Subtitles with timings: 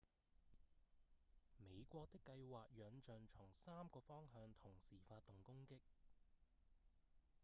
[1.59, 5.77] 美國的計畫仰仗從三個方向同時發動攻擊